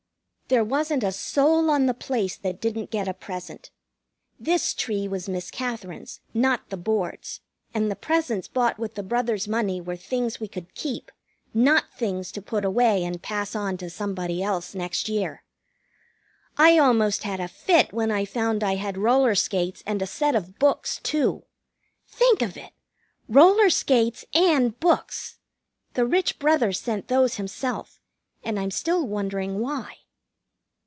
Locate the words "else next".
14.43-15.07